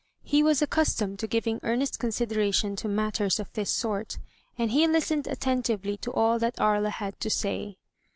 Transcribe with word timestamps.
He 0.23 0.41
was 0.41 0.63
accustomed 0.63 1.19
to 1.19 1.27
giving 1.27 1.59
earnest 1.61 1.99
consideration 1.99 2.75
to 2.77 2.87
matters 2.87 3.39
of 3.39 3.53
this 3.53 3.69
sort, 3.69 4.17
and 4.57 4.71
he 4.71 4.87
listened 4.87 5.27
attentively 5.27 5.95
to 5.97 6.11
all 6.11 6.39
that 6.39 6.59
Aria 6.59 6.89
had 6.89 7.19
to 7.19 7.29
say. 7.29 7.77